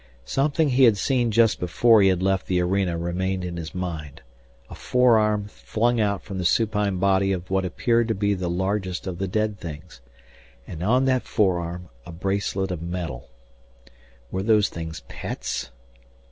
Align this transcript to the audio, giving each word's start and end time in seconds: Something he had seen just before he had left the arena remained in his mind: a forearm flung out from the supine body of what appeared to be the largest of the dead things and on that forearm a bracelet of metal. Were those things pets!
Something 0.25 0.69
he 0.69 0.85
had 0.85 0.97
seen 0.97 1.29
just 1.29 1.59
before 1.59 2.01
he 2.01 2.07
had 2.07 2.23
left 2.23 2.47
the 2.47 2.59
arena 2.59 2.97
remained 2.97 3.45
in 3.45 3.55
his 3.57 3.75
mind: 3.75 4.21
a 4.67 4.73
forearm 4.73 5.45
flung 5.47 5.99
out 6.01 6.23
from 6.23 6.39
the 6.39 6.43
supine 6.43 6.97
body 6.97 7.31
of 7.31 7.51
what 7.51 7.65
appeared 7.65 8.07
to 8.07 8.15
be 8.15 8.33
the 8.33 8.49
largest 8.49 9.05
of 9.05 9.19
the 9.19 9.27
dead 9.27 9.59
things 9.59 10.01
and 10.65 10.81
on 10.81 11.05
that 11.05 11.21
forearm 11.27 11.89
a 12.03 12.11
bracelet 12.11 12.71
of 12.71 12.81
metal. 12.81 13.29
Were 14.31 14.41
those 14.41 14.69
things 14.69 15.01
pets! 15.07 15.69